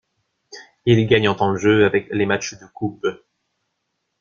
Il 0.87 1.05
gagne 1.05 1.27
en 1.29 1.35
temps 1.35 1.51
de 1.53 1.57
jeu 1.59 1.85
avec 1.85 2.07
les 2.09 2.25
matchs 2.25 2.55
de 2.59 2.65
coupe. 2.65 3.05